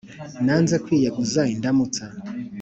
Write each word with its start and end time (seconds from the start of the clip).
nanze 0.45 0.75
kwiyegura 0.83 1.41
indaùmutsa 1.53 2.03